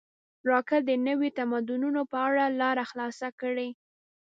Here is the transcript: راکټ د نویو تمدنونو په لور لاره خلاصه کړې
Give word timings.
راکټ 0.49 0.81
د 0.87 0.91
نویو 1.07 1.35
تمدنونو 1.39 2.01
په 2.11 2.17
لور 2.27 2.49
لاره 2.61 2.83
خلاصه 2.91 3.27
کړې 3.41 3.69